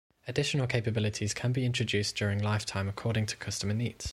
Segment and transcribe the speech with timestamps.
[0.27, 4.09] Additional capabilities can be introduced during lifetime according to customer needs.